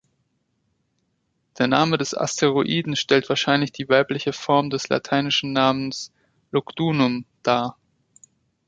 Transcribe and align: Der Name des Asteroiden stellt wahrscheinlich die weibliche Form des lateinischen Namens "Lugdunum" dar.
Der 1.59 1.67
Name 1.67 1.99
des 1.99 2.17
Asteroiden 2.17 2.95
stellt 2.95 3.29
wahrscheinlich 3.29 3.71
die 3.71 3.87
weibliche 3.87 4.33
Form 4.33 4.71
des 4.71 4.89
lateinischen 4.89 5.53
Namens 5.53 6.11
"Lugdunum" 6.49 7.25
dar. 7.43 7.77